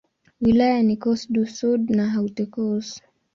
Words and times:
Wilaya 0.43 0.79
ni 0.87 0.95
Corse-du-Sud 1.03 1.81
na 1.97 2.05
Haute-Corse. 2.13 2.95